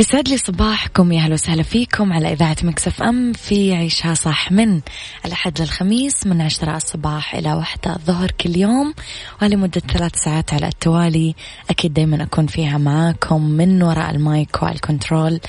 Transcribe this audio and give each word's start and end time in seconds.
يسعد 0.00 0.28
لي 0.28 0.36
صباحكم 0.36 1.12
يا 1.12 1.20
أهلا 1.20 1.34
وسهلا 1.34 1.62
فيكم 1.62 2.12
على 2.12 2.32
إذاعة 2.32 2.56
ميكس 2.62 2.94
اف 2.94 3.02
ام 3.02 3.32
في 3.32 3.74
عيشها 3.74 4.14
صح 4.14 4.52
من 4.52 4.80
الأحد 5.24 5.60
للخميس 5.60 6.26
من 6.26 6.40
عشرة 6.40 6.76
الصباح 6.76 7.34
إلى 7.34 7.52
واحدة 7.52 7.96
الظهر 7.96 8.30
كل 8.30 8.56
يوم 8.56 8.94
ولمده 9.42 9.80
ثلاث 9.80 10.16
ساعات 10.16 10.54
على 10.54 10.68
التوالي. 10.68 11.34
أكيد 11.70 11.94
دائما 11.94 12.22
أكون 12.22 12.46
فيها 12.46 12.78
معاكم 12.78 13.42
من 13.42 13.82
وراء 13.82 14.10
المايك 14.10 14.62
وال 14.62 14.78
control. 14.78 15.40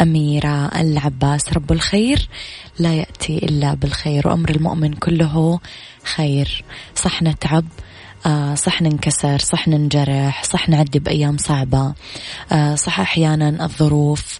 أميرة 0.00 0.80
العباس 0.80 1.52
رب 1.52 1.72
الخير. 1.72 2.28
لا 2.78 2.94
يأتي 2.94 3.38
إلا 3.38 3.74
بالخير 3.74 4.28
وأمر 4.28 4.50
المؤمن 4.50 4.92
كله 4.92 5.60
خير. 6.04 6.64
صح 6.94 7.22
نتعب. 7.22 7.64
صح 8.54 8.82
ننكسر 8.82 9.38
صح 9.38 9.68
ننجرح 9.68 10.44
صح 10.44 10.68
نعدي 10.68 10.98
بأيام 10.98 11.36
صعبة. 11.36 11.94
آه 12.52 12.74
صح 12.74 13.00
أحيانا 13.00 13.64
الظروف 13.64 14.38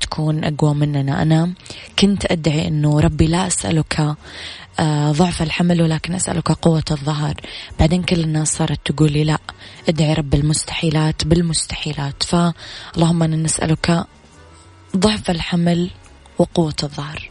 تكون 0.00 0.44
أقوى 0.44 0.74
مننا. 0.74 1.22
أنا 1.22 1.52
كنت 1.98 2.32
أدعي 2.32 2.68
أنه 2.68 3.00
ربي 3.00 3.26
لا 3.26 3.46
أسألك 3.46 4.16
آه 4.80 5.12
ضعف 5.12 5.42
الحمل 5.42 5.82
ولكن 5.82 6.14
أسألك 6.14 6.52
قوة 6.52 6.84
الظهر. 6.90 7.34
بعدين 7.78 8.02
كل 8.02 8.20
الناس 8.20 8.56
صارت 8.56 8.80
تقول 8.84 9.12
لي 9.12 9.24
لا 9.24 9.38
ادعي 9.88 10.14
رب 10.14 10.34
المستحيلات 10.34 11.24
بالمستحيلات. 11.24 12.22
فاللهم 12.22 13.22
أنا 13.22 13.36
نسألك 13.36 14.04
ضعف 14.96 15.30
الحمل 15.30 15.90
وقوة 16.38 16.74
الظهر. 16.82 17.30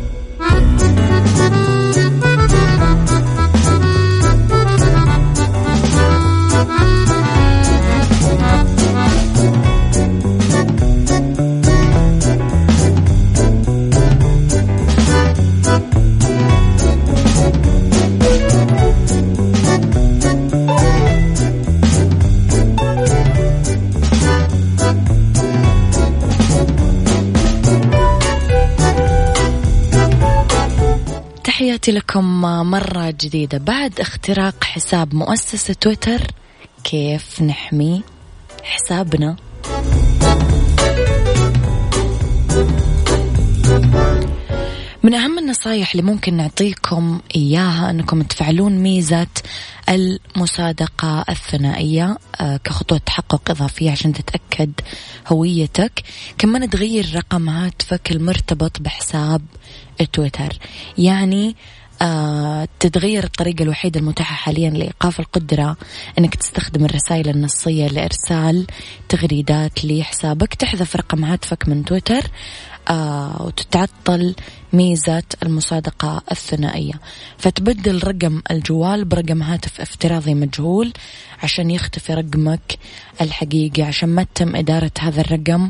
لكم 31.91 32.41
مرة 32.71 33.09
جديدة. 33.21 33.57
بعد 33.57 33.99
اختراق 33.99 34.63
حساب 34.63 35.15
مؤسسة 35.15 35.73
تويتر 35.73 36.21
كيف 36.83 37.41
نحمي 37.41 38.03
حسابنا؟ 38.63 39.35
من 45.03 45.13
أهم 45.13 45.39
النصايح 45.39 45.91
اللي 45.91 46.03
ممكن 46.03 46.33
نعطيكم 46.33 47.19
إياها 47.35 47.89
أنكم 47.89 48.21
تفعلون 48.21 48.71
ميزة 48.71 49.27
المصادقة 49.89 51.25
الثنائية 51.29 52.17
آه، 52.41 52.57
كخطوة 52.57 52.97
تحقق 52.97 53.51
إضافية 53.51 53.91
عشان 53.91 54.13
تتأكد 54.13 54.71
هويتك. 55.27 56.03
كمان 56.37 56.69
تغير 56.69 57.15
رقم 57.15 57.49
هاتفك 57.49 58.11
المرتبط 58.11 58.81
بحساب 58.81 59.41
تويتر. 60.13 60.57
يعني 60.97 61.55
آه 62.01 62.67
تتغير 62.79 63.23
الطريقة 63.23 63.63
الوحيدة 63.63 63.99
المتاحة 63.99 64.35
حاليا 64.35 64.69
لإيقاف 64.69 65.19
القدرة 65.19 65.77
أنك 66.19 66.35
تستخدم 66.35 66.85
الرسائل 66.85 67.29
النصية 67.29 67.87
لإرسال 67.87 68.67
تغريدات 69.09 69.85
لحسابك 69.85 70.53
تحذف 70.53 70.95
رقم 70.95 71.25
هاتفك 71.25 71.67
من 71.67 71.85
تويتر 71.85 72.21
آه 72.89 73.41
وتتعطل 73.45 74.35
ميزة 74.73 75.23
المصادقة 75.43 76.21
الثنائية. 76.31 76.93
فتبدل 77.37 78.03
رقم 78.03 78.41
الجوال 78.51 79.05
برقم 79.05 79.43
هاتف 79.43 79.81
افتراضي 79.81 80.33
مجهول 80.33 80.93
عشان 81.43 81.71
يختفي 81.71 82.13
رقمك 82.13 82.77
الحقيقي 83.21 83.83
عشان 83.83 84.09
ما 84.09 84.23
تتم 84.23 84.55
إدارة 84.55 84.91
هذا 84.99 85.21
الرقم 85.21 85.69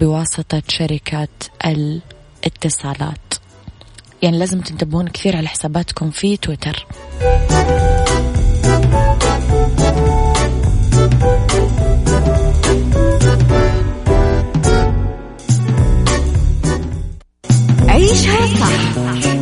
بواسطة 0.00 0.62
شركة 0.68 1.28
الاتصالات. 1.66 3.29
يعني 4.22 4.38
لازم 4.38 4.60
تنتبهون 4.60 5.08
كثير 5.08 5.36
على 5.36 5.48
حساباتكم 5.48 6.10
في 6.10 6.36
تويتر 6.36 6.86
عيشها 17.88 18.46
صح 18.46 18.96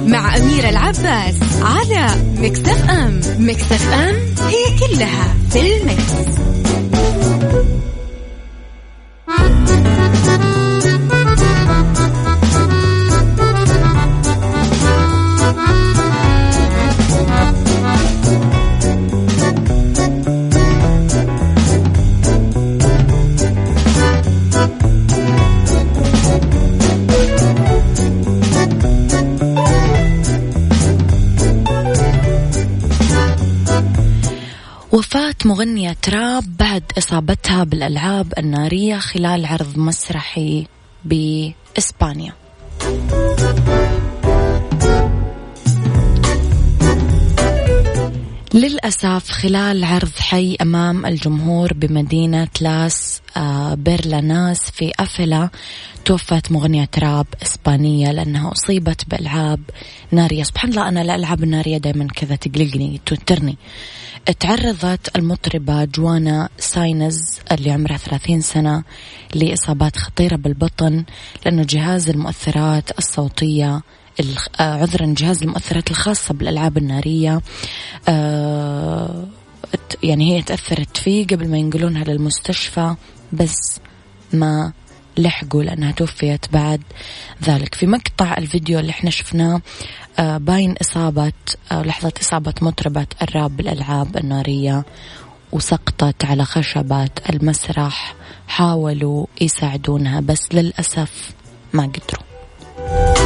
مع 0.06 0.36
أميرة 0.36 0.68
العباس 0.68 1.36
على 1.62 2.06
مكتف 2.38 2.90
أم 2.90 3.20
مكتف 3.38 3.92
أم 3.92 4.14
هي 4.48 4.78
كلها 4.78 5.34
في 5.50 5.76
المكس. 5.76 6.38
وفاة 35.38 35.48
مغنية 35.48 35.92
تراب 36.02 36.56
بعد 36.58 36.82
إصابتها 36.98 37.64
بالألعاب 37.64 38.32
النارية 38.38 38.98
خلال 38.98 39.46
عرض 39.46 39.78
مسرحي 39.78 40.66
بإسبانيا. 41.04 42.32
للأسف 48.58 49.30
خلال 49.30 49.84
عرض 49.84 50.12
حي 50.18 50.56
أمام 50.62 51.06
الجمهور 51.06 51.72
بمدينة 51.72 52.48
لاس 52.60 53.20
آه، 53.36 53.74
بيرلاناس 53.74 54.70
في 54.70 54.92
أفلا 55.00 55.48
توفت 56.04 56.52
مغنية 56.52 56.88
راب 56.98 57.26
إسبانية 57.42 58.12
لأنها 58.12 58.52
أصيبت 58.52 59.08
بألعاب 59.08 59.60
نارية. 60.12 60.42
سبحان 60.42 60.70
الله 60.70 60.88
أنا 60.88 61.02
الألعاب 61.02 61.42
النارية 61.42 61.78
دايما 61.78 62.06
كذا 62.06 62.36
تقلقني 62.36 63.00
توترني. 63.06 63.56
تعرضت 64.40 65.16
المطربة 65.16 65.84
جوانا 65.84 66.48
ساينز 66.58 67.38
اللي 67.52 67.70
عمرها 67.70 67.96
30 67.96 68.40
سنة 68.40 68.82
لإصابات 69.34 69.96
خطيرة 69.96 70.36
بالبطن 70.36 71.04
لأنه 71.44 71.62
جهاز 71.62 72.08
المؤثرات 72.08 72.98
الصوتية 72.98 73.82
عذرا 74.60 75.14
جهاز 75.18 75.42
المؤثرات 75.42 75.90
الخاصة 75.90 76.34
بالألعاب 76.34 76.76
النارية. 76.78 77.40
آه، 78.08 79.24
يعني 80.02 80.36
هي 80.36 80.42
تأثرت 80.42 80.96
فيه 80.96 81.26
قبل 81.26 81.48
ما 81.48 81.58
ينقلونها 81.58 82.04
للمستشفى 82.04 82.94
بس 83.32 83.80
ما 84.32 84.72
لحقوا 85.16 85.62
لأنها 85.62 85.92
توفيت 85.92 86.52
بعد 86.52 86.82
ذلك. 87.44 87.74
في 87.74 87.86
مقطع 87.86 88.34
الفيديو 88.38 88.78
اللي 88.78 88.90
إحنا 88.90 89.10
شفناه 89.10 89.60
آه، 90.18 90.38
باين 90.38 90.74
إصابة 90.80 91.32
لحظة 91.72 92.12
إصابة 92.20 92.54
مطربة 92.62 93.06
الراب 93.22 93.56
بالألعاب 93.56 94.16
النارية 94.16 94.84
وسقطت 95.52 96.24
على 96.24 96.44
خشبات 96.44 97.30
المسرح 97.30 98.14
حاولوا 98.48 99.26
يساعدونها 99.40 100.20
بس 100.20 100.40
للأسف 100.52 101.30
ما 101.72 101.82
قدروا. 101.82 103.17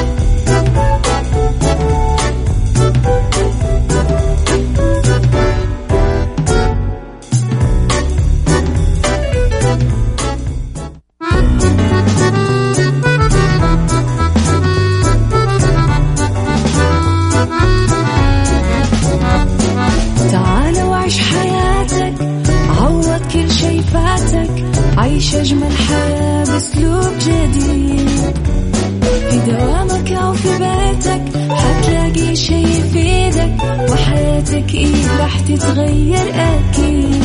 وحياتك 34.52 34.74
إيه 34.74 35.18
راح 35.20 35.40
تتغير 35.40 36.34
أكيد. 36.34 37.22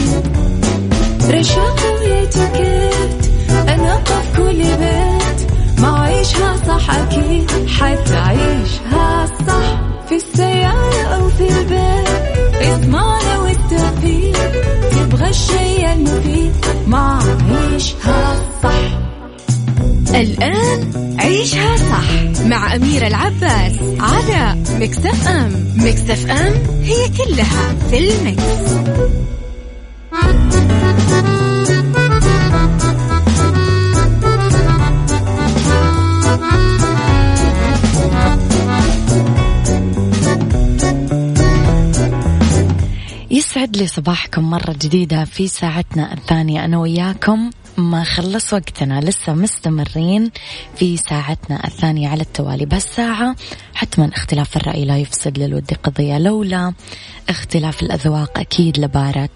رشاق 1.29 1.79
ويتوكيت 1.99 3.31
أنا 3.51 3.95
قف 3.95 4.37
كل 4.37 4.57
بيت. 4.63 5.51
ما 5.81 5.99
عيشها 5.99 6.55
صح 6.67 6.89
أكيد 6.95 7.51
حتعيشها 7.67 9.25
صح. 9.47 9.79
في 10.09 10.15
السيارة 10.15 11.01
أو 11.15 11.29
في 11.29 11.49
البيت 11.49 12.61
اسمعنا 12.61 13.39
والتوفيق. 13.39 14.51
تبغى 14.91 15.29
الشي 15.29 15.93
المفيد 15.93 16.51
ما 16.87 17.19
عيشها 17.51 18.35
صح. 18.63 18.97
الآن 20.15 20.91
عيشها 21.19 21.76
مع 22.47 22.75
أميرة 22.75 23.07
العباس 23.07 23.79
على 23.99 24.63
مكتف 24.79 25.27
أم 25.27 25.73
مكتف 25.75 26.31
أم 26.31 26.53
هي 26.83 27.09
كلها 27.09 27.75
في 27.89 27.97
المكس. 27.97 28.43
يسعد 43.31 43.77
لي 43.77 43.87
صباحكم 43.87 44.49
مرة 44.49 44.75
جديدة 44.81 45.25
في 45.25 45.47
ساعتنا 45.47 46.13
الثانية 46.13 46.65
أنا 46.65 46.77
وياكم 46.79 47.49
ما 47.77 48.03
خلص 48.03 48.53
وقتنا 48.53 49.01
لسه 49.01 49.33
مستمرين 49.33 50.31
في 50.75 50.97
ساعتنا 50.97 51.67
الثانية 51.67 52.09
على 52.09 52.21
التوالي. 52.21 52.65
بهالساعة 52.65 53.35
حتما 53.73 54.09
اختلاف 54.15 54.57
الرأي 54.57 54.85
لا 54.85 54.97
يفسد 54.97 55.37
للود 55.37 55.73
قضية 55.83 56.17
لولا 56.17 56.73
اختلاف 57.29 57.83
الأذواق 57.83 58.39
أكيد 58.39 58.79
لبارة 58.79 59.29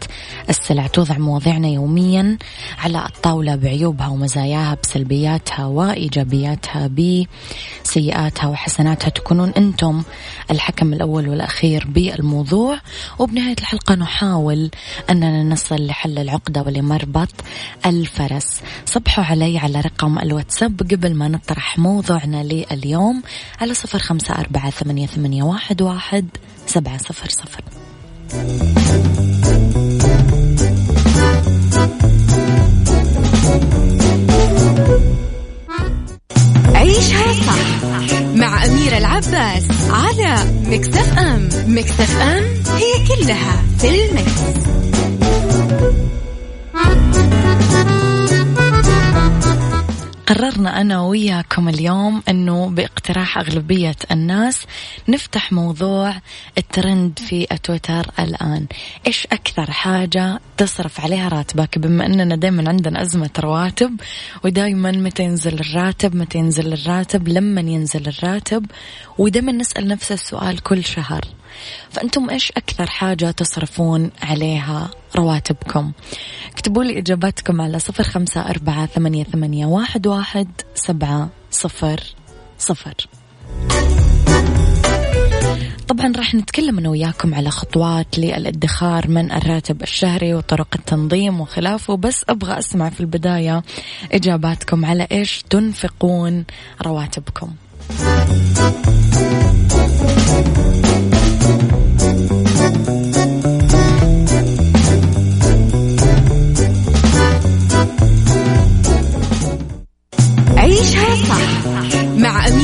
السلع. 0.49 0.87
توضع 0.87 1.17
مواضيعنا 1.17 1.67
يوميا 1.67 2.37
على 2.77 3.05
الطاولة 3.05 3.55
بعيوبها 3.55 4.07
ومزاياها 4.07 4.77
بسلبياتها 4.83 5.65
وإيجابياتها 5.65 6.87
بسيئاتها 6.87 8.47
وحسناتها. 8.47 9.09
تكونون 9.09 9.49
أنتم 9.49 10.03
الحكم 10.51 10.93
الأول 10.93 11.29
والأخير 11.29 11.87
بالموضوع. 11.87 12.79
وبنهاية 13.19 13.55
الحلقة 13.59 13.95
نحاول 13.95 14.71
أننا 15.09 15.43
نصل 15.43 15.85
لحل 15.85 16.19
العقدة 16.19 16.61
ولمربط 16.61 17.29
الفرس 18.31 18.61
صبحوا 18.85 19.23
علي 19.23 19.57
على 19.57 19.81
رقم 19.81 20.19
الواتساب 20.19 20.81
قبل 20.91 21.15
ما 21.15 21.27
نطرح 21.27 21.79
موضوعنا 21.79 22.43
لليوم 22.43 23.23
على 23.61 23.73
صفر 23.73 23.99
خمسة 23.99 24.33
أربعة 24.33 24.69
ثمانية, 24.69 25.07
ثمانية 25.07 25.43
واحد, 25.43 25.81
واحد 25.81 26.27
سبعة 26.67 26.97
صفر 26.97 27.29
صفر. 27.29 27.61
عيشها 36.75 37.33
صح 37.33 37.85
مع 38.35 38.65
أميرة 38.65 38.97
العباس 38.97 39.63
على 39.89 40.35
مكتف 40.65 41.17
أم. 41.17 41.49
مكتف 41.67 42.21
أم 42.21 42.43
هي 42.77 43.07
كلها 43.07 43.63
في 43.79 44.05
المكس. 44.05 44.41
قررنا 50.31 50.81
أنا 50.81 51.01
وياكم 51.01 51.69
اليوم 51.69 52.23
أنه 52.29 52.69
باقتراح 52.69 53.37
أغلبية 53.37 53.95
الناس 54.11 54.65
نفتح 55.07 55.51
موضوع 55.51 56.15
الترند 56.57 57.19
في 57.19 57.45
تويتر 57.63 58.11
الآن. 58.19 58.65
إيش 59.07 59.27
أكثر 59.31 59.71
حاجة 59.71 60.39
تصرف 60.57 60.99
عليها 61.01 61.27
راتبك؟ 61.27 61.79
بما 61.79 62.05
أننا 62.05 62.35
دايما 62.35 62.69
عندنا 62.69 63.01
أزمة 63.01 63.29
رواتب 63.39 64.01
ودايما 64.43 64.91
متى 64.91 65.23
ينزل 65.23 65.59
الراتب 65.59 66.15
متى 66.15 66.37
ينزل 66.37 66.73
الراتب 66.73 67.27
لما 67.27 67.61
ينزل 67.61 68.07
الراتب 68.07 68.65
ودايما 69.17 69.51
نسأل 69.51 69.87
نفس 69.87 70.11
السؤال 70.11 70.63
كل 70.63 70.83
شهر. 70.83 71.21
فأنتم 71.89 72.29
إيش 72.29 72.51
أكثر 72.51 72.85
حاجة 72.85 73.31
تصرفون 73.31 74.11
عليها 74.23 74.89
رواتبكم. 75.15 75.91
اكتبوا 76.51 76.83
لي 76.83 76.99
إجاباتكم 76.99 77.61
على 77.61 77.79
صفر 77.79 78.03
خمسة 78.03 78.41
أربعة 78.41 78.85
ثمانية, 78.85 79.23
ثمانية 79.23 79.65
واحد, 79.65 80.07
واحد 80.07 80.47
سبعة 80.75 81.29
صفر 81.51 82.01
صفر. 82.57 83.07
طبعا 85.87 86.13
راح 86.17 86.35
نتكلم 86.35 86.77
أنا 86.77 86.89
وياكم 86.89 87.33
على 87.33 87.51
خطوات 87.51 88.19
للادخار 88.19 89.07
من 89.07 89.31
الراتب 89.31 89.81
الشهري 89.81 90.33
وطرق 90.33 90.67
التنظيم 90.75 91.41
وخلافه 91.41 91.97
بس 91.97 92.25
أبغى 92.29 92.59
أسمع 92.59 92.89
في 92.89 92.99
البداية 92.99 93.63
إجاباتكم 94.11 94.85
على 94.85 95.07
إيش 95.11 95.43
تنفقون 95.49 96.45
رواتبكم. 96.81 97.53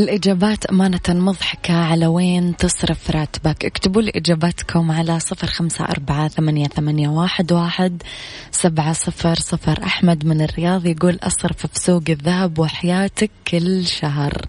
الإجابات 0.00 0.66
أمانة 0.66 1.00
مضحكة. 1.08 1.74
على 1.74 2.06
وين 2.06 2.56
تصرف 2.56 3.10
راتبك؟ 3.10 3.64
اكتبوا 3.64 4.02
لي 4.02 4.12
إجاباتكم 4.14 4.90
على 4.90 5.20
صفر 5.20 5.46
خمسة 5.46 5.84
أربعة 5.84 6.28
ثمانية, 6.28 6.68
ثمانية 6.68 7.08
واحد, 7.08 7.52
واحد 7.52 8.02
سبعة 8.50 8.92
صفر 8.92 9.34
صفر. 9.34 9.84
أحمد 9.84 10.26
من 10.26 10.42
الرياض 10.42 10.86
يقول 10.86 11.18
أصرف 11.22 11.66
في 11.66 11.80
سوق 11.80 12.02
الذهب 12.08 12.58
وحياتك 12.58 13.30
كل 13.48 13.86
شهر. 13.86 14.46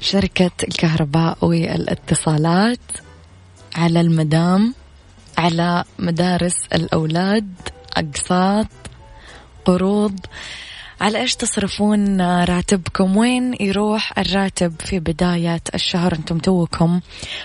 شركة 0.00 0.50
الكهرباء 0.68 1.38
والإتصالات 1.42 2.80
على 3.76 4.00
المدام 4.00 4.74
على 5.38 5.84
مدارس 5.98 6.56
الأولاد 6.72 7.54
أقساط 7.96 8.68
قروض. 9.64 10.20
على 11.00 11.20
إيش 11.20 11.36
تصرفون 11.36 12.20
راتبكم؟ 12.20 13.16
وين 13.16 13.54
يروح 13.60 14.18
الراتب 14.18 14.72
في 14.80 15.00
بداية 15.00 15.60
الشهر؟ 15.74 16.14
أنتم 16.14 16.38
توكم 16.38 17.00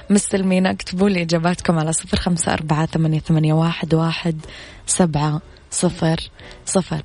مستلمين 0.09 0.65
اكتبوا 0.65 1.09
لي 1.09 1.21
إجاباتكم 1.21 1.79
على 1.79 1.93
صفر 1.93 2.17
خمسة 2.17 2.53
أربعة 2.53 2.85
ثمانية, 2.85 3.53
واحد, 3.53 3.93
واحد 3.93 4.39
سبعة 4.85 5.41
صفر 5.71 6.29
صفر. 6.65 7.01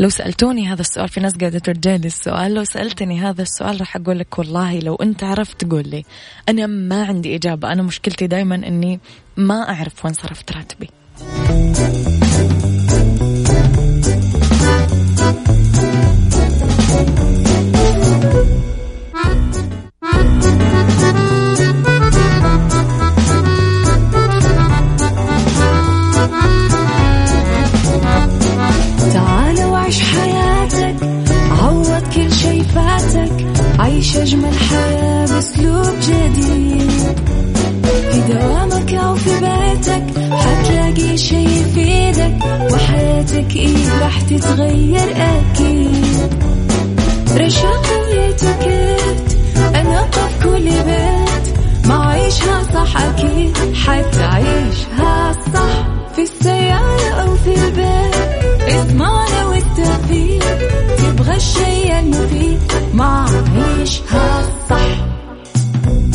لو 0.00 0.08
سألتوني 0.08 0.68
هذا 0.68 0.80
السؤال 0.80 1.08
في 1.08 1.20
ناس 1.20 1.36
قاعدة 1.36 1.62
لي 1.96 2.06
السؤال. 2.06 2.54
لو 2.54 2.64
سألتني 2.64 3.20
هذا 3.20 3.42
السؤال 3.42 3.80
راح 3.80 3.96
أقول 3.96 4.18
لك 4.18 4.38
والله 4.38 4.78
لو 4.78 4.94
أنت 4.94 5.24
عرفت 5.24 5.70
قول 5.70 5.88
لي. 5.88 6.04
أنا 6.48 6.66
ما 6.66 7.04
عندي 7.04 7.36
إجابة. 7.36 7.72
أنا 7.72 7.82
مشكلتي 7.82 8.26
دايما 8.26 8.54
أني 8.54 9.00
ما 9.36 9.68
أعرف 9.68 10.04
وين 10.04 10.14
صرفت 10.14 10.52
راتبي. 10.52 10.90
وحياتك 42.72 43.56
إيه 43.56 43.98
راح 44.02 44.20
تتغير 44.20 45.08
أكيد. 45.16 46.34
رشاق 47.36 47.86
ويتوكيت 48.08 49.38
أنا 49.74 50.00
قف 50.00 50.44
كل 50.44 50.64
بيت. 50.64 51.58
ما 51.86 52.06
عيشها 52.06 52.62
صح 52.74 52.96
أكيد. 53.02 53.56
حتعيشها 53.74 55.32
صح 55.54 55.86
في 56.16 56.22
السيارة 56.22 57.10
أو 57.22 57.36
في 57.36 57.54
البيت. 57.54 58.14
اضمعنا 58.74 59.46
والتوفيق. 59.46 60.44
تبغى 60.98 61.36
الشيء 61.36 61.98
المفيد. 61.98 62.58
ما 62.94 63.26
عيشها 63.56 64.42
صح. 64.42 64.63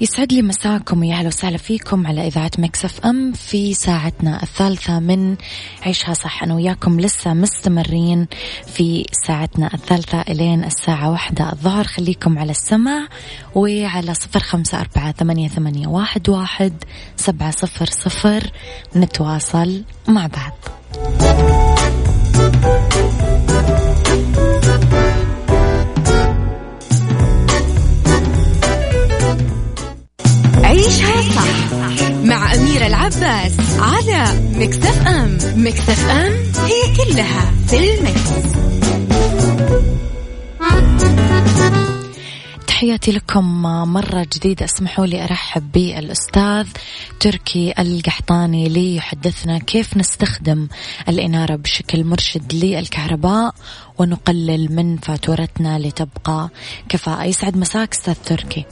يسعد 0.00 0.32
لي 0.32 0.42
مساكم 0.42 1.04
يا 1.04 1.14
أهلا 1.14 1.28
وسهلا 1.28 1.56
فيكم 1.56 2.06
على 2.06 2.26
إذاعة 2.26 2.50
ميكس 2.58 2.96
اف 2.96 3.06
ام 3.06 3.32
في 3.32 3.74
ساعتنا 3.74 4.42
الثالثة 4.42 4.98
من 4.98 5.36
عيشها 5.82 6.14
صح. 6.14 6.42
أنا 6.42 6.54
وياكم 6.54 7.00
لسه 7.00 7.34
مستمرين 7.34 8.26
في 8.66 9.04
ساعتنا 9.26 9.74
الثالثة 9.74 10.20
إلين 10.20 10.64
الساعة 10.64 11.10
واحدة 11.10 11.52
الظهر. 11.52 11.84
خليكم 11.84 12.38
على 12.38 12.50
السمع 12.50 13.08
وعلى 13.54 14.14
صفر 14.14 14.40
خمسة 14.40 14.80
أربعة 14.80 15.12
ثمانية, 15.12 15.48
ثمانية 15.48 15.86
واحد, 15.86 16.28
واحد 16.28 16.84
سبعة 17.16 17.50
صفر 17.50 17.86
صفر. 17.86 18.50
نتواصل 18.96 19.82
مع 20.08 20.26
بعض. 20.26 20.54
عيشها 30.78 31.22
صح 31.22 32.10
مع 32.10 32.54
أميرة 32.54 32.86
العباس 32.86 33.52
على 33.78 34.40
مكتف 34.54 35.06
أم. 35.06 35.38
مكتف 35.56 36.08
أم 36.10 36.32
هي 36.66 36.96
كلها 36.96 37.52
في 37.66 37.94
المكس. 37.94 38.30
تحياتي 42.66 43.12
لكم 43.12 43.62
مرة 43.92 44.26
جديدة. 44.32 44.64
اسمحوا 44.64 45.06
لي 45.06 45.24
أرحب 45.24 45.72
بالأستاذ 45.72 46.66
تركي 47.20 47.74
القحطاني 47.78 48.68
ليحدثنا 48.68 49.58
كيف 49.58 49.96
نستخدم 49.96 50.68
الإنارة 51.08 51.56
بشكل 51.56 52.04
مرشد 52.04 52.54
للكهرباء 52.54 53.54
ونقلل 53.98 54.74
من 54.76 54.96
فاتورتنا 54.96 55.78
لتبقى 55.78 56.48
كفاءة. 56.88 57.24
يسعد 57.24 57.56
مساك 57.56 57.92
أستاذ 57.92 58.14
تركي. 58.14 58.64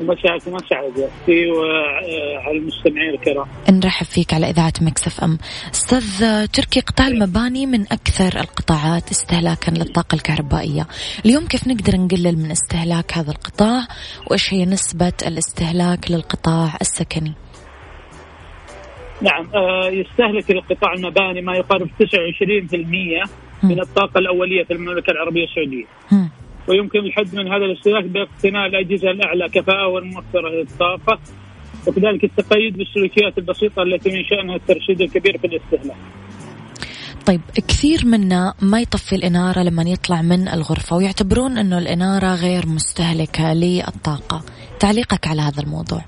مساءكم 0.00 0.54
اسعد 0.56 0.98
أختي 0.98 1.50
وعلى 1.50 2.58
المستمعين 2.58 3.10
الكرام. 3.10 3.46
نرحب 3.70 4.06
فيك 4.06 4.34
على 4.34 4.50
إذاعة 4.50 4.72
مكسف 4.80 5.24
إم. 5.24 5.38
أستاذ 5.74 6.46
تركي 6.46 6.80
قطاع 6.80 7.06
المباني 7.06 7.66
من 7.66 7.82
أكثر 7.82 8.40
القطاعات 8.40 9.10
استهلاكا 9.10 9.70
للطاقة 9.70 10.14
الكهربائية. 10.14 10.86
اليوم 11.24 11.46
كيف 11.46 11.68
نقدر 11.68 11.96
نقلل 11.96 12.38
من 12.38 12.50
استهلاك 12.50 13.12
هذا 13.18 13.30
القطاع 13.30 13.86
وإيش 14.30 14.54
هي 14.54 14.64
نسبة 14.64 15.12
الاستهلاك 15.26 16.10
للقطاع 16.10 16.76
السكني؟ 16.80 17.32
نعم 19.22 19.48
آه، 19.54 19.88
يستهلك 19.88 20.50
القطاع 20.50 20.92
المباني 20.92 21.42
ما 21.42 21.56
يقارب 21.56 21.88
29% 21.88 23.28
من 23.62 23.80
الطاقة 23.80 24.18
الأولية 24.18 24.64
في 24.64 24.72
المملكة 24.72 25.10
العربية 25.10 25.44
السعودية. 25.44 25.84
ويمكن 26.68 26.98
الحد 26.98 27.34
من 27.34 27.48
هذا 27.48 27.64
الاستهلاك 27.64 28.04
باقتناء 28.04 28.66
الأجهزة 28.66 29.10
الأعلى 29.10 29.48
كفاءة 29.48 29.86
والموفرة 29.88 30.48
للطاقة 30.48 31.18
وكذلك 31.86 32.24
التقيد 32.24 32.76
بالسلوكيات 32.78 33.38
البسيطة 33.38 33.82
التي 33.82 34.10
من 34.10 34.24
شأنها 34.24 34.56
الترشيد 34.56 35.00
الكبير 35.00 35.38
في 35.38 35.46
الاستهلاك. 35.46 35.96
طيب 37.26 37.40
كثير 37.68 38.00
منا 38.04 38.54
ما 38.62 38.80
يطفي 38.80 39.16
الإنارة 39.16 39.62
لما 39.62 39.82
يطلع 39.82 40.22
من 40.22 40.48
الغرفة 40.48 40.96
ويعتبرون 40.96 41.58
أنه 41.58 41.78
الإنارة 41.78 42.34
غير 42.34 42.66
مستهلكة 42.66 43.52
للطاقة. 43.52 44.42
تعليقك 44.80 45.26
على 45.26 45.42
هذا 45.42 45.62
الموضوع. 45.62 46.00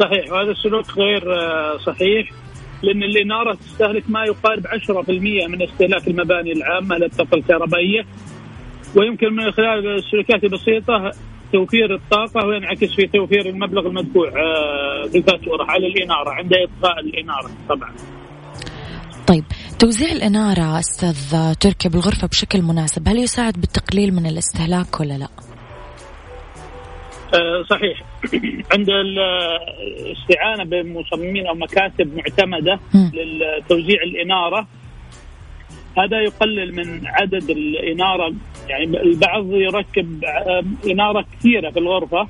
صحيح 0.00 0.32
وهذا 0.32 0.50
السلوك 0.50 0.98
غير 0.98 1.34
آه، 1.34 1.78
صحيح 1.78 2.30
لأن 2.82 3.02
الإنارة 3.02 3.54
تستهلك 3.54 4.04
ما 4.08 4.24
يقارب 4.24 4.66
10% 4.66 5.46
من 5.48 5.62
استهلاك 5.62 6.08
المباني 6.08 6.52
العامة 6.52 6.96
للطاقة 6.96 7.34
الكهربائية 7.34 8.06
ويمكن 8.96 9.32
من 9.32 9.52
خلال 9.52 9.86
السلوكيات 9.86 10.44
البسيطة 10.44 11.10
توفير 11.52 11.94
الطاقة 11.94 12.46
وينعكس 12.46 12.94
في 12.96 13.06
توفير 13.06 13.46
المبلغ 13.46 13.86
المدفوع 13.86 14.28
آه، 14.28 15.08
بالفاتورة 15.12 15.64
على 15.64 15.86
الإنارة 15.86 16.30
عند 16.30 16.52
إطفاء 16.54 17.00
الإنارة 17.00 17.50
طبعا. 17.68 17.92
طيب 19.26 19.44
توزيع 19.78 20.12
الإنارة 20.12 20.78
أستاذ 20.78 21.34
تركي 21.54 21.88
بالغرفة 21.88 22.28
بشكل 22.28 22.62
مناسب 22.62 23.08
هل 23.08 23.18
يساعد 23.18 23.52
بالتقليل 23.52 24.14
من 24.14 24.26
الاستهلاك 24.26 25.00
ولا 25.00 25.18
لا؟ 25.18 25.28
آه، 27.34 27.62
صحيح. 27.70 28.02
عند 28.72 28.88
الاستعانة 28.90 30.64
بمصممين 30.64 31.46
أو 31.46 31.54
مكاتب 31.54 32.16
معتمدة 32.16 32.80
لتوزيع 32.94 34.02
الإنارة 34.02 34.66
هذا 35.98 36.20
يقلل 36.20 36.74
من 36.74 37.06
عدد 37.06 37.50
الإنارة 37.50 38.34
يعني 38.68 38.84
البعض 38.84 39.46
يركب 39.46 40.24
إنارة 40.86 41.24
كثيرة 41.38 41.70
في 41.70 41.78
الغرفة 41.78 42.28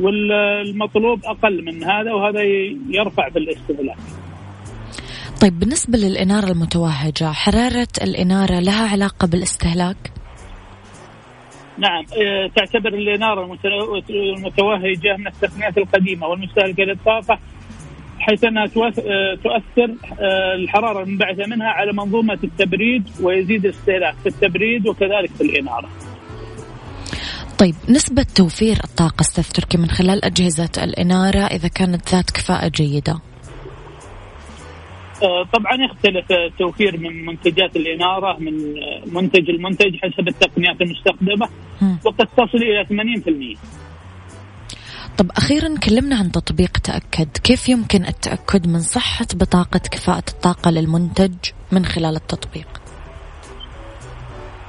والمطلوب 0.00 1.24
أقل 1.24 1.64
من 1.64 1.84
هذا 1.84 2.12
وهذا 2.12 2.42
يرفع 2.88 3.28
بالاستهلاك 3.28 3.98
طيب 5.42 5.58
بالنسبة 5.58 5.98
للإنارة 5.98 6.50
المتوهجة 6.50 7.32
حرارة 7.32 7.88
الإنارة 8.02 8.60
لها 8.60 8.88
علاقة 8.88 9.26
بالاستهلاك؟ 9.26 9.96
نعم 11.78 12.04
آه، 12.22 12.50
تعتبر 12.56 12.94
الإنارة 12.94 13.58
المتوهجة 14.10 15.16
من 15.16 15.26
التقنيات 15.26 15.78
القديمة 15.78 16.26
والمستهلكة 16.26 16.82
للطاقة 16.82 17.38
حيث 18.20 18.44
أنها 18.44 18.64
آه، 18.64 19.34
تؤثر 19.34 19.94
آه، 20.20 20.54
الحرارة 20.54 21.02
المنبعثة 21.02 21.46
منها 21.46 21.68
على 21.68 21.92
منظومة 21.92 22.38
التبريد 22.44 23.08
ويزيد 23.22 23.64
الاستهلاك 23.64 24.14
في 24.14 24.28
التبريد 24.28 24.88
وكذلك 24.88 25.30
في 25.30 25.40
الإنارة. 25.40 25.88
طيب 27.58 27.74
نسبة 27.88 28.26
توفير 28.34 28.76
الطاقة 28.84 29.20
أستاذ 29.20 29.44
تركي 29.44 29.78
من 29.78 29.86
خلال 29.86 30.24
أجهزة 30.24 30.70
الإنارة 30.84 31.38
إذا 31.38 31.68
كانت 31.68 32.14
ذات 32.14 32.30
كفاءة 32.30 32.68
جيدة؟ 32.68 33.12
آه، 35.22 35.44
طبعا 35.52 35.72
يختلف 35.90 36.32
التوفير 36.32 37.00
من 37.00 37.26
منتجات 37.26 37.76
الإنارة 37.76 38.38
من 38.38 38.54
منتج 39.06 39.50
المنتج 39.50 39.96
حسب 39.96 40.28
التقنيات 40.28 40.80
المستخدمة 40.80 41.48
وقد 42.04 42.26
تصل 42.36 42.58
إلى 42.58 42.84
80%. 42.84 43.87
طب 45.18 45.30
أخيرا 45.36 45.74
كلمنا 45.78 46.16
عن 46.16 46.32
تطبيق 46.32 46.78
تأكد. 46.78 47.28
كيف 47.44 47.68
يمكن 47.68 48.04
التأكد 48.04 48.66
من 48.66 48.78
صحة 48.78 49.26
بطاقة 49.34 49.78
كفاءة 49.78 50.24
الطاقة 50.28 50.70
للمنتج 50.70 51.34
من 51.72 51.84
خلال 51.84 52.16
التطبيق؟ 52.16 52.68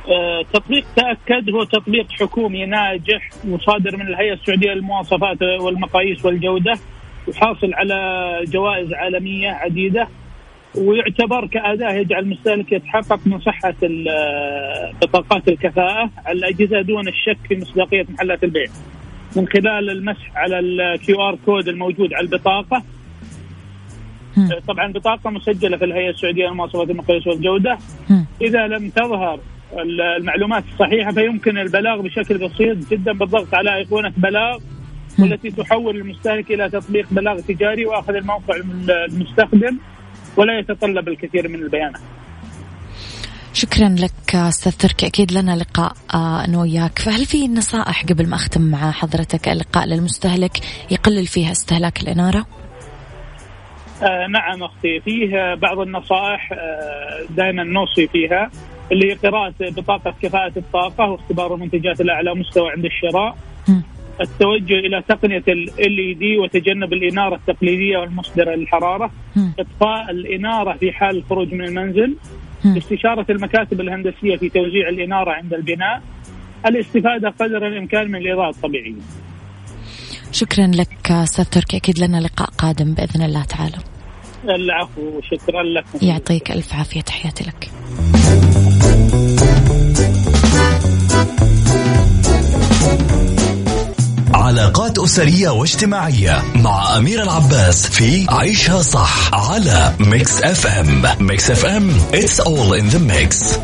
آه، 0.07 0.43
تطبيق 0.53 0.85
تأكد 0.95 1.49
هو 1.49 1.63
تطبيق 1.63 2.11
حكومي 2.11 2.65
ناجح 2.65 3.29
مصادر 3.45 3.97
من 3.97 4.07
الهيئة 4.07 4.33
السعودية 4.33 4.69
للمواصفات 4.69 5.41
والمقاييس 5.41 6.25
والجودة 6.25 6.73
وحاصل 7.27 7.73
على 7.73 7.95
جوائز 8.47 8.93
عالمية 8.93 9.49
عديدة 9.49 10.07
ويعتبر 10.75 11.47
كأداة 11.47 11.91
يجعل 11.91 12.23
المستهلك 12.23 12.71
يتحقق 12.71 13.19
من 13.25 13.39
صحة 13.39 13.75
بطاقات 15.01 15.47
الكفاءة 15.47 16.09
على 16.25 16.39
الأجهزة 16.39 16.81
دون 16.81 17.07
الشك 17.07 17.37
في 17.47 17.55
مصداقية 17.57 18.05
محلات 18.09 18.43
البيع. 18.43 18.67
من 19.35 19.47
خلال 19.47 19.89
المسح 19.89 20.37
على 20.37 20.59
ال 20.59 21.21
QR 21.21 21.37
code 21.45 21.67
الموجود 21.67 22.13
على 22.13 22.25
البطاقة. 22.25 22.83
طبعا 24.67 24.91
بطاقة 24.91 25.29
مسجلة 25.29 25.77
في 25.77 25.85
الهيئة 25.85 26.09
السعودية 26.09 26.47
للمواصفات 26.47 26.89
المقاييس 26.89 27.27
والجودة. 27.27 27.77
إذا 28.41 28.67
لم 28.67 28.89
تظهر 28.89 29.39
المعلومات 30.19 30.63
الصحيحة 30.73 31.11
فيمكن 31.11 31.57
البلاغ 31.57 32.01
بشكل 32.01 32.37
بسيط 32.37 32.89
جدا 32.91 33.11
بالضغط 33.11 33.53
على 33.53 33.75
أيقونة 33.75 34.13
بلاغ 34.17 34.57
والتي 35.19 35.51
تحول 35.51 35.95
المستهلك 35.97 36.51
إلى 36.51 36.69
تطبيق 36.69 37.07
بلاغ 37.11 37.39
تجاري 37.39 37.85
وأخذ 37.85 38.15
الموقع 38.15 38.55
المستخدم 38.89 39.77
ولا 40.37 40.59
يتطلب 40.59 41.07
الكثير 41.07 41.47
من 41.47 41.55
البيانات. 41.55 42.01
شكرا 43.53 43.89
لك 43.99 44.35
أستاذ 44.35 44.71
تركي. 44.71 45.07
أكيد 45.07 45.31
لنا 45.31 45.55
لقاء 45.55 45.93
آه، 46.13 46.45
أنا 46.45 46.59
وياك. 46.61 46.99
فهل 46.99 47.25
في 47.25 47.47
نصائح 47.47 48.05
قبل 48.05 48.27
ما 48.29 48.35
أختم 48.35 48.61
مع 48.61 48.91
حضرتك؟ 48.91 49.49
اللقاء 49.49 49.85
للمستهلك 49.85 50.57
يقلل 50.91 51.25
فيها 51.25 51.51
استهلاك 51.51 52.01
الإنارة؟ 52.01 52.45
آه 54.03 54.27
نعم 54.27 54.63
أختي. 54.63 54.99
فيه 54.99 55.55
بعض 55.55 55.79
النصائح 55.79 56.51
آه 56.51 57.25
دائما 57.29 57.63
نوصي 57.63 58.07
فيها 58.07 58.51
اللي 58.91 59.11
هي 59.11 59.13
قراءة 59.15 59.53
بطاقة 59.61 60.13
كفاءة 60.21 60.53
الطاقة 60.57 61.05
واختبار 61.09 61.53
المنتجات 61.55 62.01
الأعلى 62.01 62.35
مستوى 62.35 62.71
عند 62.71 62.85
الشراء. 62.85 63.37
التوجه 64.21 64.73
إلى 64.73 65.03
تقنية 65.09 65.43
ال 65.47 65.79
اي 65.79 66.13
دي 66.13 66.37
وتجنب 66.37 66.93
الإنارة 66.93 67.35
التقليدية 67.35 67.97
والمصدره 67.97 68.55
للحراره 68.55 69.11
إطفاء 69.59 70.11
الإنارة 70.11 70.73
في 70.77 70.91
حال 70.91 71.17
الخروج 71.17 71.53
من 71.53 71.65
المنزل. 71.65 72.15
استشارة 72.65 73.25
المكاتب 73.29 73.81
الهندسية 73.81 74.37
في 74.37 74.49
توزيع 74.49 74.89
الإنارة 74.89 75.31
عند 75.31 75.53
البناء 75.53 76.01
الاستفادة 76.65 77.29
قدر 77.39 77.67
الإمكان 77.67 78.11
من 78.11 78.15
الاضاءه 78.15 78.49
الطبيعيه 78.49 79.01
شكرا 80.31 80.67
لك 80.67 81.11
أستاذ 81.11 81.45
تركي. 81.45 81.77
أكيد 81.77 81.99
لنا 81.99 82.17
لقاء 82.17 82.49
قادم 82.49 82.93
بإذن 82.93 83.23
الله 83.23 83.43
تعالى. 83.43 83.77
العفو 84.43 85.21
شكرا 85.21 85.63
لك 85.63 86.03
يعطيك 86.03 86.51
ألف 86.51 86.73
عافية. 86.73 87.01
تحياتي 87.01 87.43
لك. 87.43 87.71
علاقات 94.69 94.99
أسرية 94.99 95.49
واجتماعية 95.49 96.43
مع 96.55 96.97
أميرة 96.97 97.23
العباس 97.23 97.87
في 97.87 98.25
عيشها 98.29 98.81
صح 98.81 99.33
على 99.33 99.93
ميكس 99.99 100.41
اف 100.41 100.67
ام 100.67 101.03
ميكس 101.19 101.51
اف 101.51 101.65
ام 101.65 101.91
it's 102.13 102.39
all 102.39 102.73
in 102.73 102.93
the 102.93 102.99
mix. 102.99 103.59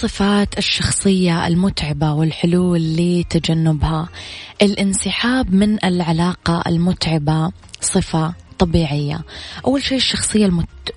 صفات 0.00 0.58
الشخصية 0.58 1.46
المتعبة 1.46 2.12
والحلول 2.12 2.96
لتجنبها. 2.96 4.08
الانسحاب 4.62 5.54
من 5.54 5.84
العلاقة 5.84 6.62
المتعبة 6.66 7.52
صفة 7.80 8.34
طبيعية. 8.58 9.20
أول 9.66 9.82
شيء 9.82 9.96
الشخصية 9.96 10.46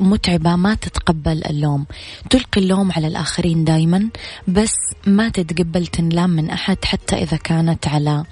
المتعبة 0.01 0.55
ما 0.55 0.73
تتقبل 0.73 1.45
اللوم. 1.45 1.85
تلقي 2.29 2.61
اللوم 2.61 2.91
على 2.91 3.07
الآخرين 3.07 3.63
دايما 3.63 4.09
بس 4.47 4.75
ما 5.07 5.29
تتقبل 5.29 5.87
تنلام 5.87 6.29
من 6.29 6.49
أحد 6.49 6.77
حتى 6.85 7.15
إذا 7.15 7.37
كانت 7.37 7.87
على 7.87 8.23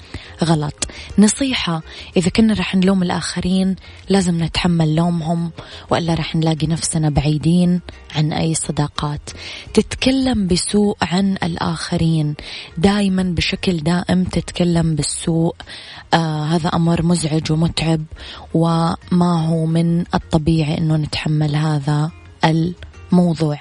غلط. 0.44 0.88
نصيحة 1.20 1.82
إذا 2.18 2.30
كنا 2.30 2.54
رح 2.54 2.76
نلوم 2.76 3.04
الآخرين 3.04 3.76
لازم 4.10 4.44
نتحمل 4.44 4.96
لومهم 4.96 5.52
وإلا 5.90 6.14
رح 6.14 6.36
نلاقي 6.36 6.68
نفسنا 6.68 7.10
بعيدين 7.10 7.82
عن 8.16 8.34
أي 8.34 8.54
صداقات. 8.54 9.30
تتكلم 9.74 10.48
بسوء 10.48 10.98
عن 11.02 11.38
الآخرين. 11.44 12.36
دائما 12.78 13.24
بشكل 13.24 13.78
دائم 13.78 14.24
تتكلم 14.24 14.96
بالسوء. 14.96 15.56
آه 16.14 16.44
هذا 16.46 16.70
أمر 16.70 17.02
مزعج 17.02 17.52
ومتعب 17.52 18.04
وما 18.54 19.46
هو 19.48 19.66
من 19.66 20.00
الطبيعي 20.14 20.78
أنه 20.78 20.96
نتحمل 20.96 21.51
هذا 21.58 22.12
الموضوع. 22.46 23.60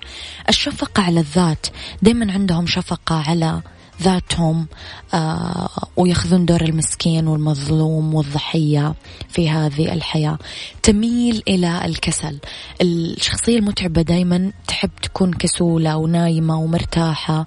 الشفقة 0.48 1.03
على 1.03 1.20
الذات. 1.20 1.66
دائما 2.03 2.33
عندهم 2.33 2.66
شفقة 2.66 3.14
على 3.29 3.62
ذاتهم 4.03 4.67
آه 5.15 5.69
وياخذون 5.97 6.47
دور 6.47 6.61
المسكين 6.61 7.27
والمظلوم 7.27 8.15
والضحية 8.15 8.95
في 9.29 9.51
هذه 9.51 9.93
الحياة. 9.93 10.39
تميل 10.83 11.43
إلى 11.49 11.85
الكسل. 11.85 12.39
الشخصية 12.81 13.59
المتعبة 13.59 14.03
دايما 14.03 14.53
تحب 14.67 14.91
تكون 15.03 15.33
كسولة 15.33 15.97
ونايمة 15.97 16.59
ومرتاحة. 16.59 17.47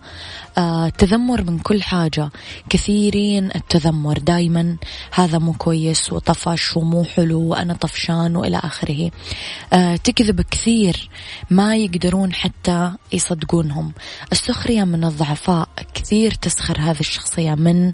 آه 0.57 0.89
تذمر 0.89 1.43
من 1.43 1.59
كل 1.59 1.83
حاجة. 1.83 2.29
كثيرين 2.69 3.49
التذمر 3.55 4.17
دايما. 4.17 4.77
هذا 5.11 5.37
مو 5.37 5.53
كويس 5.53 6.13
وطفش 6.13 6.77
ومو 6.77 7.03
حلو 7.03 7.41
وأنا 7.41 7.73
طفشان 7.73 8.35
وإلى 8.35 8.57
آخره. 8.57 9.11
آه 9.73 9.95
تكذب 9.95 10.41
كثير. 10.41 11.09
ما 11.49 11.75
يقدرون 11.75 12.33
حتى 12.33 12.91
يصدقونهم. 13.13 13.93
السخرية 14.31 14.83
من 14.83 15.03
الضعفاء 15.03 15.69
كثير 15.93 16.33
تسخر 16.43 16.79
هذه 16.79 16.99
الشخصية 16.99 17.55
من 17.55 17.93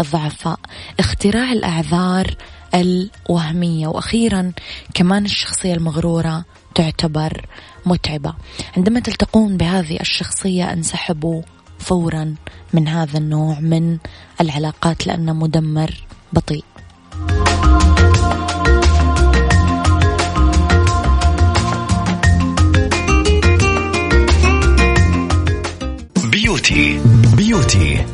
الضعفاء. 0.00 0.58
اختراع 1.00 1.52
الأعذار 1.52 2.34
الوهمية. 2.74 3.86
وأخيرا 3.86 4.52
كمان 4.94 5.24
الشخصية 5.24 5.74
المغرورة 5.74 6.44
تعتبر 6.74 7.46
متعبة. 7.86 8.34
عندما 8.76 9.00
تلتقون 9.00 9.56
بهذه 9.56 10.00
الشخصية 10.00 10.72
انسحبوا 10.72 11.42
فورا 11.78 12.34
من 12.72 12.88
هذا 12.88 13.18
النوع 13.18 13.60
من 13.60 13.98
العلاقات 14.40 15.06
لأنه 15.06 15.32
مدمر 15.32 16.04
بطيء. 16.32 16.64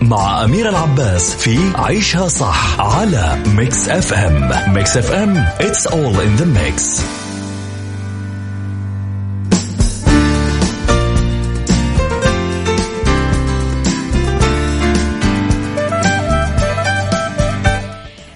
مع 0.09 0.45
أميرة 0.45 0.69
العباس 0.69 1.35
في 1.35 1.73
عيشها 1.75 2.29
صح 2.29 2.81
على 2.81 3.43
ميكس 3.47 3.89
اف 3.89 4.13
ام 4.13 4.75
ميكس 4.75 4.97
اف 4.97 5.11
ام 5.11 5.47
it's 5.59 5.87
all 5.87 6.17
in 6.21 6.41
the 6.41 6.47
mix. 6.59 7.03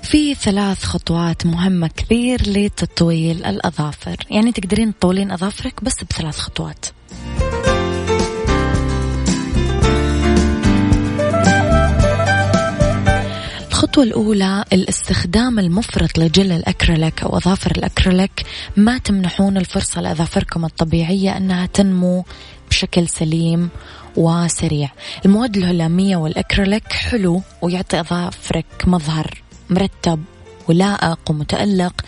في 0.02 0.35
ثلاث 0.35 0.85
خطوات 0.85 1.46
مهمة 1.46 1.90
كثير 1.96 2.42
لتطويل 2.46 3.44
الأظافر. 3.44 4.16
يعني 4.30 4.52
تقدرين 4.52 4.98
تطولين 4.98 5.30
أظافرك 5.30 5.85
بس 5.85 6.04
بثلاث 6.04 6.38
خطوات. 6.38 6.87
الخطوة 13.81 14.05
الأولى 14.05 14.64
الاستخدام 14.73 15.59
المفرط 15.59 16.19
لجل 16.19 16.53
الأكريليك 16.53 17.23
أو 17.23 17.37
أظافر 17.37 17.71
الأكريليك 17.71 18.47
ما 18.77 18.99
تمنحون 18.99 19.57
الفرصة 19.57 20.01
لأظافركم 20.01 20.64
الطبيعية 20.64 21.37
أنها 21.37 21.66
تنمو 21.66 22.25
بشكل 22.71 23.09
سليم 23.09 23.69
وسريع. 24.16 24.88
المواد 25.25 25.57
الهلامية 25.57 26.16
والأكريليك 26.16 26.93
حلو 26.93 27.43
ويعطي 27.62 28.01
أظافرك 28.01 28.66
مظهر 28.87 29.43
مرتب 29.71 30.25
ولائق 30.69 31.19
ومتألق 31.31 32.01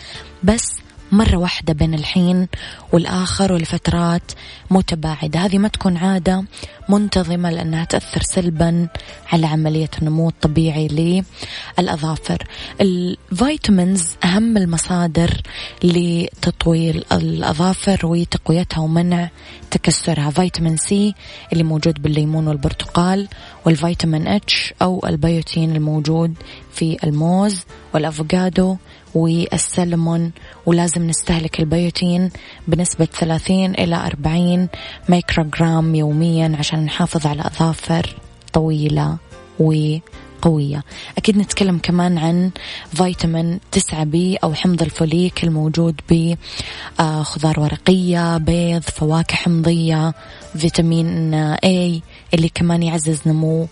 بس 0.43 0.82
مرة 1.13 1.37
واحدة 1.37 1.73
بين 1.73 1.93
الحين 1.93 2.47
والآخر 2.91 3.53
ولفترات 3.53 4.31
متباعدة. 4.71 5.39
هذه 5.39 5.57
ما 5.57 5.67
تكون 5.67 5.97
عادة 5.97 6.43
منتظمة 6.89 7.51
لأنها 7.51 7.85
تأثر 7.85 8.21
سلبا 8.21 8.87
على 9.31 9.47
عملية 9.47 9.89
النمو 10.01 10.29
الطبيعي 10.29 11.23
للأظافر. 11.77 12.47
الفيتامينز 12.81 14.15
أهم 14.23 14.57
المصادر 14.57 15.41
لتطويل 15.83 17.05
الأظافر 17.11 18.05
وتقويتها 18.05 18.79
ومنع 18.79 19.29
تكسرها. 19.71 20.29
فيتامين 20.29 20.77
C 20.77 21.15
اللي 21.53 21.63
موجود 21.63 22.01
بالليمون 22.01 22.47
والبرتقال 22.47 23.27
والفيتامين 23.65 24.27
H 24.27 24.73
أو 24.81 25.05
البيوتين 25.07 25.75
الموجود 25.75 26.33
في 26.73 26.97
الموز 27.03 27.59
والأفوكادو 27.93 28.77
والسلمون 29.15 30.31
ولازم 30.65 31.07
نستهلك 31.07 31.59
البيوتين 31.59 32.29
بنسبة 32.67 33.05
30 33.05 33.65
إلى 33.65 33.95
40 33.95 34.67
ميكروغرام 35.09 35.95
يوميا 35.95 36.55
عشان 36.59 36.85
نحافظ 36.85 37.27
على 37.27 37.41
أظافر 37.41 38.15
طويلة 38.53 39.17
و 39.59 39.97
قوية 40.41 40.83
أكيد 41.17 41.37
نتكلم 41.37 41.77
كمان 41.83 42.17
عن 42.17 42.51
فيتامين 42.93 43.59
9 43.71 44.03
B 44.03 44.35
أو 44.35 44.53
حمض 44.53 44.81
الفوليك 44.81 45.43
الموجود 45.43 46.01
بخضار 46.09 47.59
ورقية 47.59 48.37
بيض 48.37 48.81
فواكه 48.81 49.35
حمضية 49.35 50.13
فيتامين 50.57 51.55
A 51.55 52.01
اللي 52.33 52.49
كمان 52.49 52.83
يعزز 52.83 53.19
نمو 53.25 53.67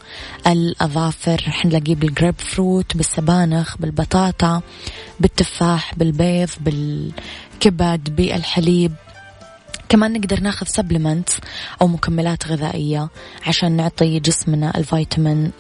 الأظافر. 0.48 1.42
حنلاقيه 1.42 1.96
بالجريب 1.96 2.36
فروت 2.40 2.98
بالسبانخ 2.98 3.78
بالبطاطا 3.78 4.62
بالتفاح 5.20 5.96
بالبيض 5.96 6.50
بالكبد 6.60 8.16
بالحليب. 8.16 8.94
كمان 9.90 10.14
نقدر 10.14 10.40
ناخذ 10.40 10.66
supplement 10.66 11.30
أو 11.82 11.88
مكملات 11.88 12.48
غذائية 12.48 13.10
عشان 13.48 13.72
نعطي 13.72 14.20
جسمنا 14.20 14.78
الفيتامين 14.78 15.52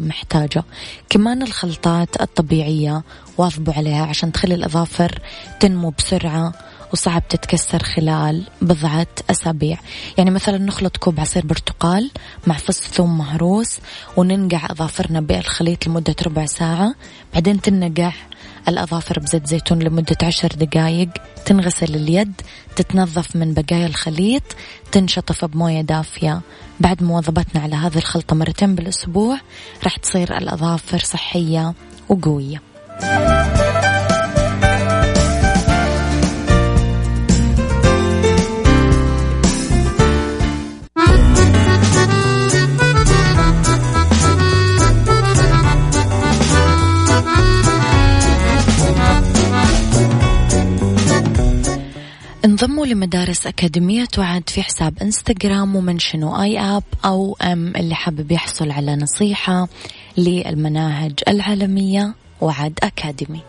محتاجة. 0.00 0.64
كمان 1.10 1.42
الخلطات 1.42 2.22
الطبيعية 2.22 3.02
واظبوا 3.38 3.72
عليها 3.74 4.06
عشان 4.06 4.32
تخلي 4.32 4.54
الأظافر 4.54 5.20
تنمو 5.60 5.90
بسرعة 5.98 6.52
وصعب 6.92 7.28
تتكسر 7.28 7.82
خلال 7.82 8.42
بضعة 8.62 9.06
أسابيع. 9.30 9.78
يعني 10.18 10.30
مثلا 10.30 10.58
نخلط 10.58 10.96
كوب 10.96 11.20
عصير 11.20 11.46
برتقال 11.46 12.10
مع 12.46 12.54
فص 12.56 12.80
ثوم 12.80 13.18
مهروس 13.18 13.78
وننقع 14.16 14.66
أظافرنا 14.70 15.20
بالخليط 15.20 15.86
لمدة 15.86 16.14
ربع 16.26 16.46
ساعة. 16.46 16.94
بعدين 17.34 17.60
تنقع 17.60 18.12
الأظافر 18.68 19.18
بزيت 19.18 19.46
زيتون 19.46 19.78
لمدة 19.78 20.16
عشر 20.22 20.48
دقايق. 20.48 21.08
تنغسل 21.44 21.94
اليد 21.94 22.32
تتنظف 22.76 23.36
من 23.36 23.54
بقايا 23.54 23.86
الخليط 23.86 24.42
تنشطف 24.92 25.44
بموية 25.44 25.80
دافية. 25.80 26.40
بعد 26.80 27.02
مواظبتنا 27.02 27.62
على 27.62 27.74
هذه 27.74 27.96
الخلطة 27.96 28.36
مرتين 28.36 28.74
بالأسبوع 28.74 29.38
راح 29.84 29.96
تصير 29.96 30.36
الأظافر 30.38 30.98
صحية 30.98 31.74
وقوية. 32.08 32.62
لمدارس 52.96 53.46
أكاديمية 53.46 54.08
وعد 54.18 54.48
في 54.48 54.62
حساب 54.62 54.98
إنستغرام 55.02 55.76
ومنشنوا 55.76 56.42
آي 56.42 56.60
آب 56.60 56.82
أو 57.04 57.36
أم 57.42 57.76
اللي 57.76 57.94
حابب 57.94 58.32
يحصل 58.32 58.70
على 58.70 58.96
نصيحة 58.96 59.68
للمناهج 60.16 61.12
العالمية 61.28 62.14
وعد 62.40 62.78
أكاديمي. 62.82 63.40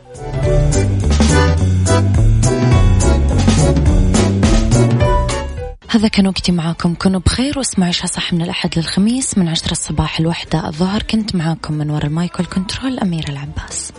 هذا 5.90 6.08
كان 6.08 6.28
وقتي 6.28 6.52
معاكم. 6.52 6.94
كونوا 6.94 7.20
بخير 7.20 7.58
واسمعوا 7.58 7.90
عشاء 7.90 8.06
صح 8.06 8.34
من 8.34 8.42
الأحد 8.42 8.70
للخميس 8.78 9.38
من 9.38 9.48
عشرة 9.48 9.72
الصباح 9.72 10.20
الوحدة 10.20 10.68
الظهر. 10.68 11.04
كنت 11.04 11.36
معاكم 11.36 11.74
من 11.74 11.90
وراء 11.90 12.06
المايك 12.06 12.40
والكنترول 12.40 13.00
أميرة 13.00 13.30
العباس. 13.30 13.92